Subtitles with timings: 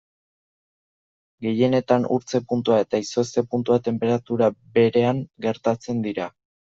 [1.45, 6.27] Gehienetan, urtze-puntua eta izozte-puntua tenperatura berean gertatzen dira.